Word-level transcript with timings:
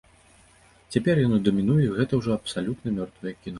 Цяпер 0.95 1.15
яно 1.25 1.37
дамінуе, 1.49 1.77
і 1.85 1.93
гэта 1.99 2.13
ўжо 2.23 2.29
абсалютна 2.39 2.97
мёртвае 2.99 3.33
кіно. 3.39 3.49